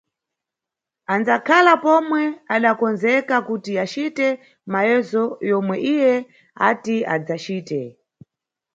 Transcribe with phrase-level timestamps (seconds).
[1.13, 2.21] Andzakhala pomwe
[2.55, 4.27] adakondzeka kuti acite
[4.71, 6.13] mayezo yomwe iye
[6.69, 7.81] ati adzacite.